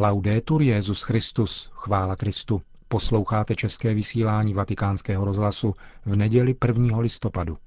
[0.00, 2.62] Laudetur Jezus Christus, chvála Kristu.
[2.88, 5.74] Posloucháte české vysílání Vatikánského rozhlasu
[6.06, 6.98] v neděli 1.
[6.98, 7.58] listopadu.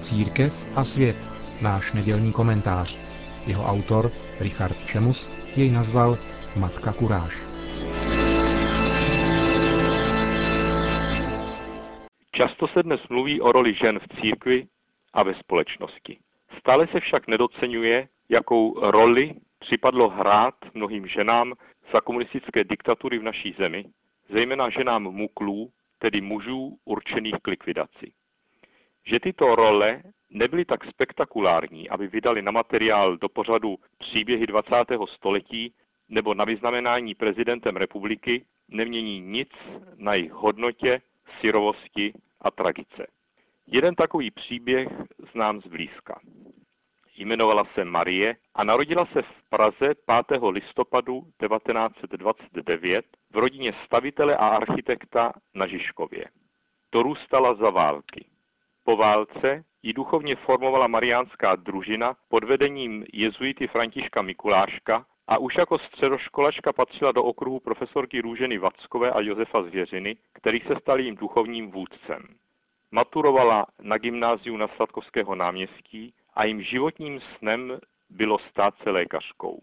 [0.00, 1.16] Církev a svět.
[1.60, 2.98] Náš nedělní komentář.
[3.46, 6.18] Jeho autor, Richard Čemus, jej nazval
[6.56, 7.51] Matka Kuráž.
[12.42, 14.66] Často se dnes mluví o roli žen v církvi
[15.12, 16.18] a ve společnosti.
[16.58, 21.54] Stále se však nedocenuje, jakou roli připadlo hrát mnohým ženám
[21.92, 23.84] za komunistické diktatury v naší zemi,
[24.28, 28.12] zejména ženám muklů, tedy mužů určených k likvidaci.
[29.04, 34.74] Že tyto role nebyly tak spektakulární, aby vydali na materiál do pořadu příběhy 20.
[35.14, 35.74] století
[36.08, 39.50] nebo na vyznamenání prezidentem republiky, nemění nic
[39.96, 41.00] na jejich hodnotě,
[41.40, 43.06] syrovosti a tragice.
[43.66, 44.88] Jeden takový příběh
[45.32, 46.20] znám zblízka.
[47.16, 49.94] Jmenovala se Marie a narodila se v Praze
[50.28, 50.40] 5.
[50.50, 56.24] listopadu 1929 v rodině stavitele a architekta na Žižkově.
[56.92, 58.24] Dorůstala za války.
[58.84, 65.78] Po válce ji duchovně formovala mariánská družina pod vedením jezuity Františka Mikuláška a už jako
[65.78, 71.70] středoškolačka patřila do okruhu profesorky Růženy Vackové a Josefa Zvěřiny, který se stal jím duchovním
[71.70, 72.22] vůdcem.
[72.90, 77.78] Maturovala na gymnáziu na Sladkovského náměstí a jím životním snem
[78.10, 79.60] bylo stát se lékařkou.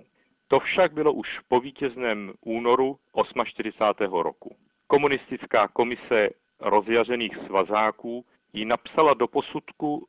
[0.47, 2.99] To však bylo už po vítězném únoru
[3.44, 4.13] 48.
[4.13, 4.55] roku.
[4.88, 6.29] Komunistická komise
[6.59, 10.07] rozjařených svazáků ji napsala do posudku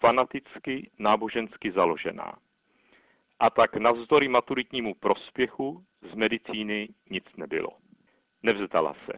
[0.00, 2.38] fanaticky nábožensky založená.
[3.40, 7.70] A tak navzdory maturitnímu prospěchu z medicíny nic nebylo.
[8.42, 9.12] Nevzdala se.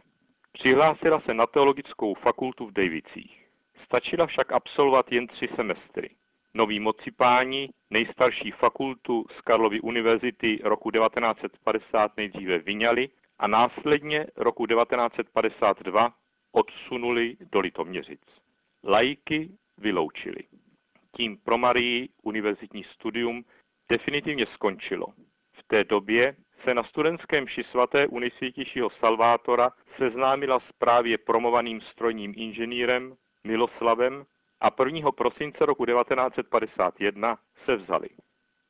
[0.53, 3.47] Přihlásila se na teologickou fakultu v Davicích.
[3.85, 6.11] Stačila však absolvovat jen tři semestry.
[6.55, 13.09] Noví mocipáni nejstarší fakultu z Karlovy univerzity roku 1950 nejdříve vyňali
[13.39, 16.15] a následně roku 1952
[16.53, 18.21] odsunuli do Litoměřic.
[18.85, 20.45] Lajky vyloučili.
[21.17, 23.45] Tím pro Marii univerzitní studium
[23.91, 25.07] definitivně skončilo.
[25.53, 31.81] V té době se na studentském ši svaté u nejsvětějšího Salvátora seznámila s právě promovaným
[31.81, 33.15] strojním inženýrem
[33.45, 34.25] Miloslavem
[34.61, 35.13] a 1.
[35.13, 38.09] prosince roku 1951 se vzali.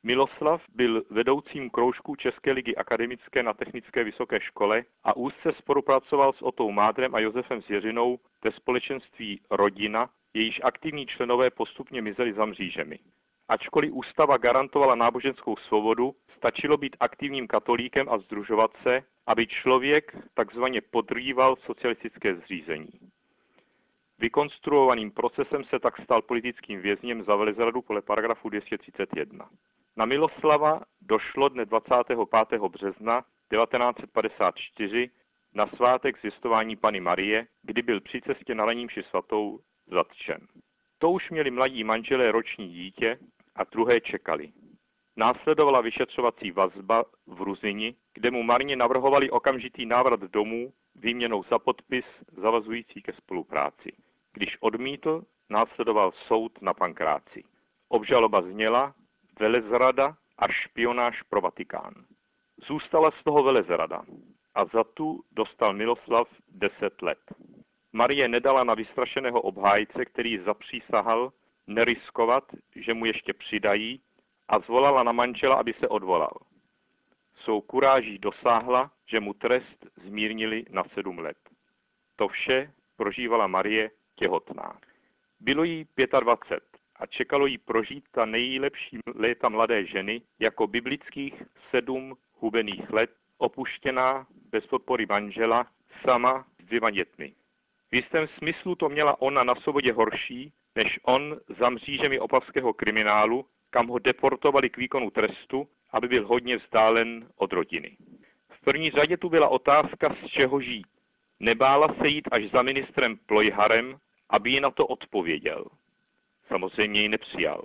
[0.03, 6.41] Miloslav byl vedoucím kroužku České ligy akademické na Technické vysoké škole a úzce spolupracoval s
[6.41, 12.99] Otou Mádrem a Josefem Zjeřinou ve společenství Rodina, jejíž aktivní členové postupně mizeli za mřížemi.
[13.51, 20.81] Ačkoliv ústava garantovala náboženskou svobodu, stačilo být aktivním katolíkem a združovat se, aby člověk takzvaně
[20.81, 22.91] podrýval socialistické zřízení.
[24.19, 29.49] Vykonstruovaným procesem se tak stal politickým vězněm za Velizradu podle paragrafu 231.
[29.97, 32.61] Na Miloslava došlo dne 25.
[32.61, 35.09] března 1954
[35.53, 40.47] na svátek zjistování Pany Marie, kdy byl při cestě na Lenímši svatou zatčen.
[41.01, 43.17] To už měli mladí manželé roční dítě
[43.55, 44.51] a druhé čekali.
[45.15, 52.05] Následovala vyšetřovací vazba v Ruzini, kde mu marně navrhovali okamžitý návrat domů výměnou za podpis
[52.37, 53.91] zavazující ke spolupráci.
[54.33, 57.43] Když odmítl, následoval soud na pankráci.
[57.89, 58.93] Obžaloba zněla
[59.39, 61.93] velezrada a špionáž pro Vatikán.
[62.67, 64.05] Zůstala z toho velezrada
[64.55, 67.19] a za tu dostal Miloslav deset let.
[67.93, 71.31] Marie nedala na vystrašeného obhájce, který zapřísahal
[71.73, 72.43] neriskovat,
[72.75, 74.01] že mu ještě přidají
[74.47, 76.33] a zvolala na manžela, aby se odvolal.
[77.43, 81.37] Svou kuráží dosáhla, že mu trest zmírnili na sedm let.
[82.15, 84.79] To vše prožívala Marie těhotná.
[85.39, 85.87] Bylo jí
[86.19, 86.63] 25
[86.95, 94.27] a čekalo jí prožít ta nejlepší léta mladé ženy jako biblických sedm hubených let, opuštěná
[94.51, 95.67] bez podpory manžela,
[96.01, 97.33] sama s dvěma dětmi.
[97.91, 103.45] V jistém smyslu to měla ona na svobodě horší, než on za mřížemi opavského kriminálu,
[103.69, 107.97] kam ho deportovali k výkonu trestu, aby byl hodně vzdálen od rodiny.
[108.49, 110.87] V první řadě tu byla otázka, z čeho žít.
[111.39, 113.97] Nebála se jít až za ministrem Plojharem,
[114.29, 115.65] aby ji na to odpověděl.
[116.47, 117.63] Samozřejmě ji nepřijal.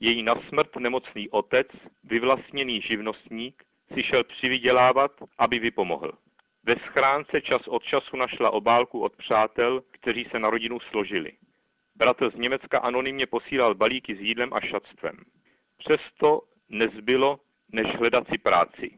[0.00, 1.66] Její na smrt nemocný otec,
[2.04, 6.12] vyvlastněný živnostník, si šel přivydělávat, aby vypomohl.
[6.64, 11.32] Ve schránce čas od času našla obálku od přátel, kteří se na rodinu složili.
[12.02, 15.16] Bratr z Německa anonymně posílal balíky s jídlem a šatstvem.
[15.78, 17.40] Přesto nezbylo,
[17.72, 18.90] než hledat si práci.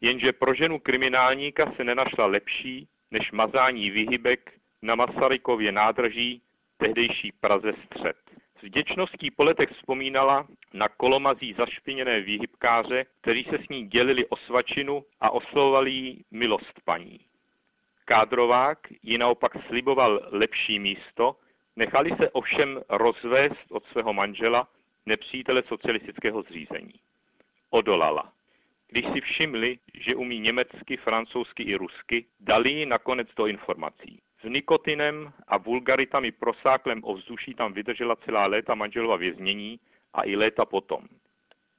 [0.00, 4.52] Jenže pro ženu kriminálníka se nenašla lepší, než mazání vyhybek
[4.82, 6.42] na Masarykově nádrží
[6.76, 8.16] tehdejší Praze střed.
[8.58, 14.36] S vděčností po letech vzpomínala na kolomazí zašpiněné výhybkáře, kteří se s ní dělili o
[14.36, 17.20] svačinu a oslovovali jí milost paní.
[18.04, 21.36] Kádrovák ji naopak sliboval lepší místo,
[21.80, 24.68] nechali se ovšem rozvést od svého manžela,
[25.06, 26.94] nepřítele socialistického zřízení.
[27.70, 28.32] Odolala.
[28.88, 34.22] Když si všimli, že umí německy, francouzsky i rusky, dali ji nakonec do informací.
[34.40, 39.80] S nikotinem a vulgaritami prosáklem ovzduší tam vydržela celá léta manželova věznění
[40.12, 41.08] a i léta potom.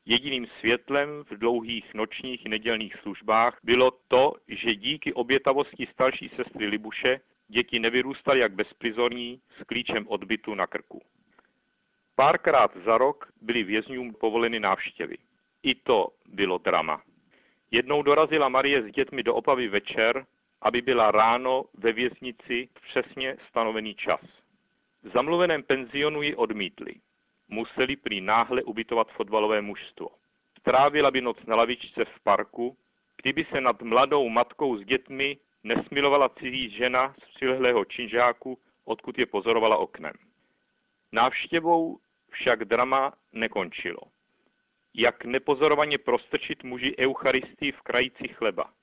[0.06, 7.22] Jediným světlem v dlouhých nočních nedělních službách bylo to, že díky obětavosti starší sestry Libuše
[7.52, 11.02] děti nevyrůstaly jak bezprizorní s klíčem odbytu na krku.
[12.16, 15.18] Párkrát za rok byly vězňům povoleny návštěvy.
[15.64, 17.02] I to bylo drama.
[17.72, 20.26] Jednou dorazila Marie s dětmi do Opavy večer,
[20.62, 24.22] aby byla ráno ve věznici v přesně stanovený čas.
[25.04, 26.94] V zamluveném penzionu ji odmítli.
[27.48, 30.10] Museli prý náhle ubytovat fotbalové mužstvo.
[30.60, 32.78] Strávila by noc na lavičce v parku,
[33.22, 39.26] kdyby se nad mladou matkou s dětmi nesmilovala cizí žena z přilehlého činžáku, odkud je
[39.26, 40.14] pozorovala oknem.
[41.12, 42.00] Návštěvou
[42.30, 44.02] však drama nekončilo
[44.94, 48.74] jak nepozorovaně prostrčit muži Eucharistii v krajici chleba,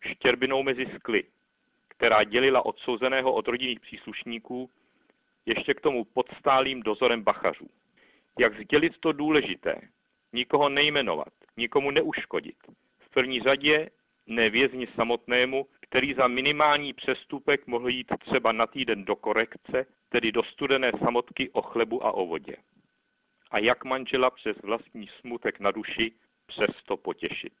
[0.00, 1.24] štěrbinou mezi skly,
[1.88, 4.70] která dělila odsouzeného od rodinných příslušníků,
[5.46, 7.70] ještě k tomu podstálým dozorem bachařů.
[8.38, 9.80] Jak sdělit to důležité,
[10.32, 12.56] nikoho nejmenovat, nikomu neuškodit.
[12.98, 13.90] V první řadě
[14.26, 20.32] ne vězni samotnému, který za minimální přestupek mohl jít třeba na týden do korekce, tedy
[20.32, 22.56] do studené samotky o chlebu a o vodě
[23.50, 26.12] a jak manžela přes vlastní smutek na duši
[26.46, 27.52] přesto potěšit.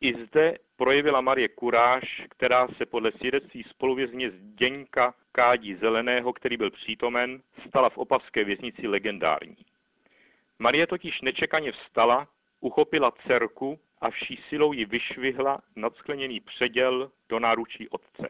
[0.00, 6.70] I zde projevila Marie kuráž, která se podle svědectví spoluvězně Zdeňka Kádí Zeleného, který byl
[6.70, 9.56] přítomen, stala v opavské věznici legendární.
[10.58, 12.28] Marie totiž nečekaně vstala,
[12.60, 18.28] uchopila dcerku a vší silou ji vyšvihla nad skleněný předěl do náručí otce.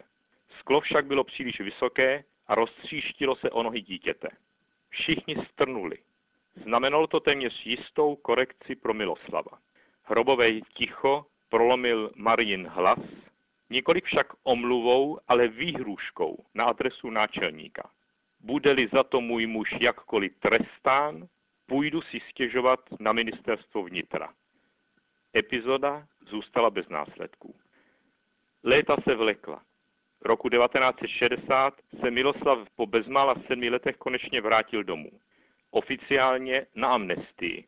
[0.59, 4.29] Sklo však bylo příliš vysoké a roztříštilo se o nohy dítěte.
[4.89, 5.99] Všichni strnuli.
[6.63, 9.59] Znamenalo to téměř jistou korekci pro Miloslava.
[10.03, 12.99] Hrobové ticho prolomil Marin hlas,
[13.71, 17.91] nikoli však omluvou, ale výhruškou na adresu náčelníka.
[18.41, 21.29] Bude-li za to můj muž jakkoliv trestán,
[21.67, 24.33] půjdu si stěžovat na ministerstvo vnitra.
[25.37, 27.55] Epizoda zůstala bez následků.
[28.63, 29.63] Léta se vlekla.
[30.21, 35.11] Roku 1960 se Miloslav po bezmála sedmi letech konečně vrátil domů
[35.71, 37.65] oficiálně na amnestii.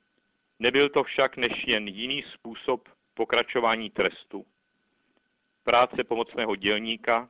[0.58, 4.46] Nebyl to však než jen jiný způsob pokračování trestu.
[5.64, 7.28] Práce pomocného dělníka,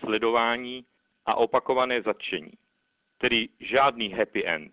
[0.00, 0.86] sledování
[1.26, 2.52] a opakované zatčení.
[3.18, 4.72] Tedy žádný happy end.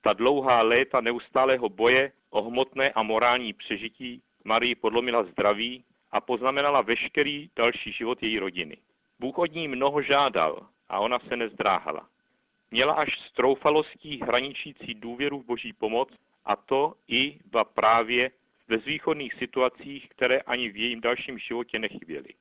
[0.00, 6.82] Ta dlouhá léta neustálého boje o hmotné a morální přežití Marii podlomila zdraví a poznamenala
[6.82, 8.76] veškerý další život její rodiny.
[9.18, 12.08] Bůh od ní mnoho žádal a ona se nezdráhala.
[12.70, 16.08] Měla až s troufalostí hraničící důvěru v boží pomoc
[16.44, 22.34] a to i ba právě v bezvýchodných situacích, které ani v jejím dalším životě nechyběly.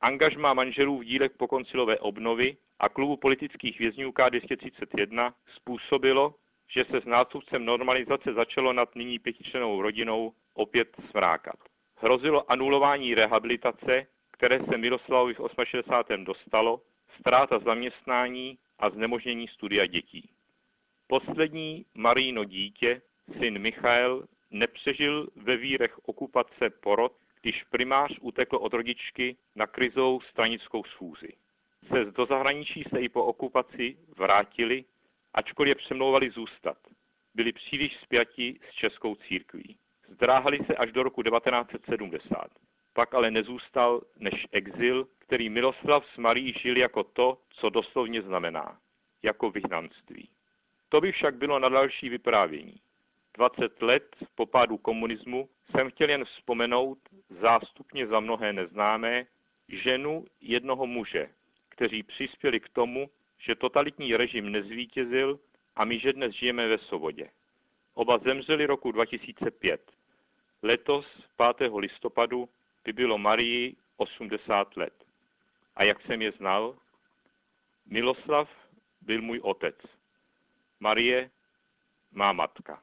[0.00, 6.34] Angažma manželů v dílech pokoncilové obnovy a klubu politických vězňů K231 způsobilo,
[6.68, 11.56] že se s nástupcem normalizace začalo nad nyní pětičlenou rodinou opět svrákat.
[11.96, 16.24] Hrozilo anulování rehabilitace, které se Miroslavovi v 68.
[16.24, 16.80] dostalo,
[17.20, 20.30] ztráta zaměstnání a znemožnění studia dětí.
[21.06, 23.02] Poslední Marino dítě,
[23.38, 30.84] syn Michael, nepřežil ve vírech okupace porod, když primář utekl od rodičky na krizou stranickou
[30.84, 31.28] schůzi.
[31.88, 34.84] Se do zahraničí se i po okupaci vrátili,
[35.38, 36.78] ačkoliv je přemlouvali zůstat.
[37.34, 39.78] Byli příliš spjati s českou církví.
[40.08, 42.48] Zdráhali se až do roku 1970.
[42.92, 48.78] Pak ale nezůstal než exil, který Miloslav s Marí žil jako to, co doslovně znamená,
[49.22, 50.28] jako vyhnanství.
[50.88, 52.80] To by však bylo na další vyprávění.
[53.34, 56.98] 20 let po pádu komunismu jsem chtěl jen vzpomenout
[57.40, 59.26] zástupně za mnohé neznámé
[59.68, 61.28] ženu jednoho muže,
[61.68, 65.40] kteří přispěli k tomu, že totalitní režim nezvítězil
[65.76, 67.30] a my, že dnes žijeme ve svobodě.
[67.94, 69.92] Oba zemřeli roku 2005.
[70.62, 71.06] Letos,
[71.58, 71.72] 5.
[71.76, 72.48] listopadu,
[72.84, 75.04] by bylo Marii 80 let.
[75.76, 76.78] A jak jsem je znal?
[77.86, 78.50] Miloslav
[79.00, 79.76] byl můj otec.
[80.80, 81.30] Marie
[82.12, 82.82] má matka.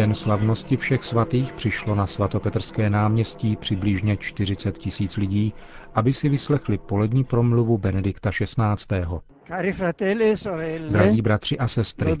[0.00, 5.54] Den slavnosti všech svatých přišlo na svatopetrské náměstí přibližně 40 tisíc lidí,
[5.94, 8.96] aby si vyslechli polední promluvu Benedikta XVI.
[9.50, 9.72] E
[10.90, 12.16] Drazí bratři a sestry,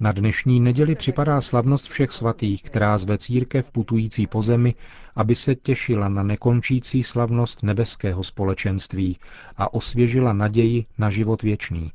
[0.00, 4.74] na dnešní neděli připadá slavnost všech svatých, která zve církev putující po zemi,
[5.16, 9.18] aby se těšila na nekončící slavnost nebeského společenství
[9.56, 11.92] a osvěžila naději na život věčný.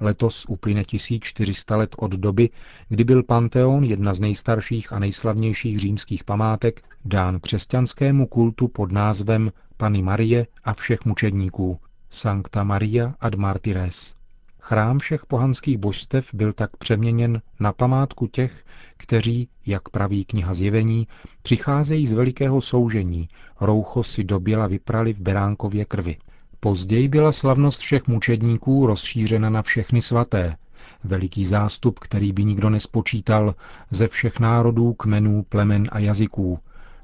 [0.00, 2.50] Letos uplyne 1400 let od doby,
[2.88, 9.52] kdy byl Panteon, jedna z nejstarších a nejslavnějších římských památek, dán křesťanskému kultu pod názvem
[9.76, 11.78] Pany Marie a všech mučedníků,
[12.10, 14.14] Sancta Maria ad Martyres.
[14.60, 18.64] Chrám všech pohanských božstev byl tak přeměněn na památku těch,
[18.96, 21.06] kteří, jak praví kniha zjevení,
[21.42, 23.28] přicházejí z velikého soužení,
[23.60, 26.16] roucho si do běla vyprali v beránkově krvi.
[26.62, 30.56] Později byla slavnost všech mučedníků rozšířena na všechny svaté.
[31.04, 33.54] Veliký zástup, který by nikdo nespočítal,
[33.90, 36.58] ze všech národů, kmenů, plemen a jazyků,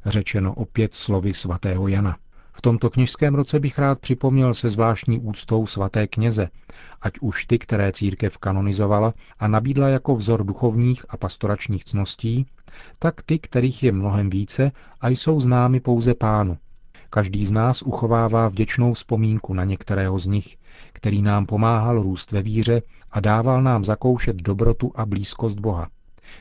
[0.07, 2.17] řečeno opět slovy svatého Jana.
[2.53, 6.49] V tomto kněžském roce bych rád připomněl se zvláštní úctou svaté kněze,
[7.03, 12.47] ať už ty, které církev kanonizovala a nabídla jako vzor duchovních a pastoračních cností,
[12.99, 16.59] tak ty, kterých je mnohem více a jsou známy pouze pánu,
[17.17, 20.57] Každý z nás uchovává vděčnou vzpomínku na některého z nich,
[20.93, 25.89] který nám pomáhal růst ve víře a dával nám zakoušet dobrotu a blízkost Boha.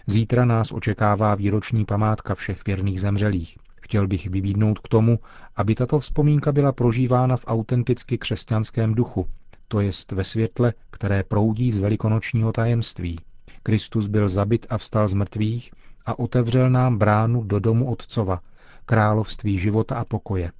[0.07, 3.57] Zítra nás očekává výroční památka všech věrných zemřelých.
[3.81, 5.19] Chtěl bych vybídnout k tomu,
[5.55, 9.27] aby tato vzpomínka byla prožívána v autenticky křesťanském duchu,
[9.67, 13.19] to jest ve světle, které proudí z velikonočního tajemství.
[13.63, 15.71] Kristus byl zabit a vstal z mrtvých
[16.05, 18.41] a otevřel nám bránu do domu Otcova,
[18.85, 20.51] království života a pokoje.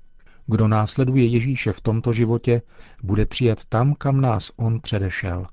[0.48, 2.62] Kdo následuje Ježíše v tomto životě,
[3.04, 5.46] bude přijat tam, kam nás on předešel.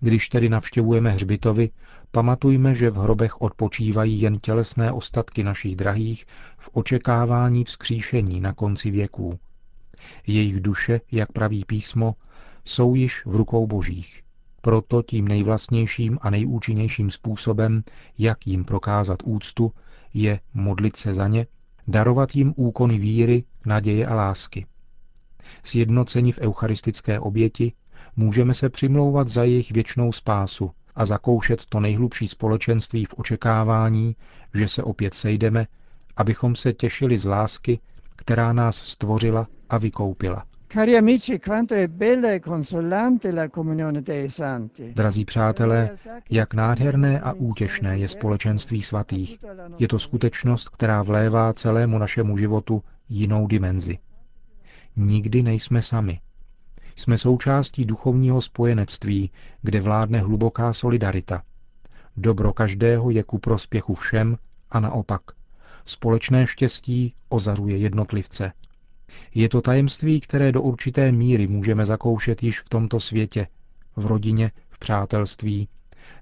[0.00, 1.70] Když tedy navštěvujeme hřbitovy,
[2.10, 6.26] pamatujme, že v hrobech odpočívají jen tělesné ostatky našich drahých
[6.58, 9.38] v očekávání vzkříšení na konci věků.
[10.26, 12.14] Jejich duše, jak praví písmo,
[12.64, 14.22] jsou již v rukou božích.
[14.60, 17.82] Proto tím nejvlastnějším a nejúčinnějším způsobem,
[18.18, 19.72] jak jim prokázat úctu,
[20.14, 21.46] je modlit se za ně
[21.88, 24.66] darovat jim úkony víry, naděje a lásky.
[25.64, 27.72] Sjednoceni v eucharistické oběti
[28.16, 34.16] můžeme se přimlouvat za jejich věčnou spásu a zakoušet to nejhlubší společenství v očekávání,
[34.54, 35.66] že se opět sejdeme,
[36.16, 37.80] abychom se těšili z lásky,
[38.16, 40.44] která nás stvořila a vykoupila.
[40.72, 44.92] Cari amici, quanto è bella e consolante la comunione dei santi.
[44.94, 45.98] Drazí přátelé,
[46.30, 49.38] jak nádherné a útěšné je společenství svatých.
[49.78, 53.98] Je to skutečnost, která vlévá celému našemu životu jinou dimenzi.
[54.96, 56.20] Nikdy nejsme sami.
[56.96, 59.30] Jsme součástí duchovního spojenectví,
[59.62, 61.42] kde vládne hluboká solidarita.
[62.16, 64.36] Dobro každého je ku prospěchu všem
[64.70, 65.22] a naopak.
[65.84, 68.52] Společné štěstí ozařuje jednotlivce.
[69.34, 73.46] Je to tajemství, které do určité míry můžeme zakoušet již v tomto světě,
[73.96, 75.68] v rodině, v přátelství,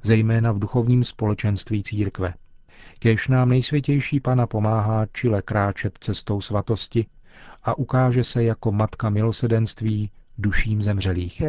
[0.03, 2.35] zejména v duchovním společenství církve.
[2.99, 7.07] Kéž nám nejsvětější Pana pomáhá čile kráčet cestou svatosti
[7.63, 11.43] a ukáže se jako matka milosedenství duším zemřelých.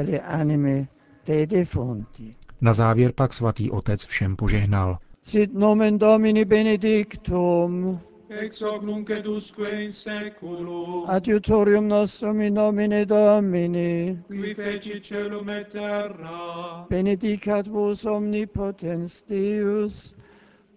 [2.62, 4.98] Na závěr pak svatý otec všem požehnal.
[5.24, 13.06] Sit nomen Domini benedictum, ex hoc nunc et usque in seculum, adiutorium nostrum in nomine
[13.06, 20.14] Domini, qui feci celum et terra, benedicat vos omnipotens Deus,